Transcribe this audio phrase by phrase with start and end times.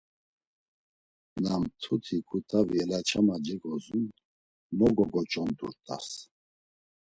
[1.41, 4.03] Na mtuti ǩut̆avi elaçama cegozun,
[4.77, 6.07] mo gogoç̌ondurt̆as!